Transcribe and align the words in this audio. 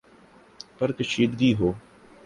پر 0.77 0.89
کشیدگی 0.91 1.51
ہو، 1.59 1.69